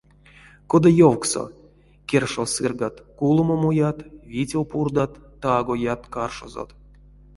[0.69, 1.43] Кода ёвкссо:
[2.09, 3.97] кершев сыргат— кулома муят,
[4.33, 6.69] витев пурдат— таго ят каршозот.